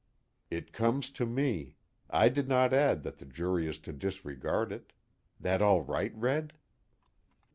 _It 0.51 0.71
comes 0.71 1.11
to 1.11 1.27
me, 1.27 1.75
I 2.09 2.27
did 2.27 2.47
not 2.49 2.73
add 2.73 3.03
that 3.03 3.19
the 3.19 3.25
jury 3.27 3.67
is 3.67 3.77
to 3.81 3.93
disregard 3.93 4.71
it. 4.71 4.93
That 5.39 5.61
all 5.61 5.83
right, 5.83 6.11
Red? 6.15 6.53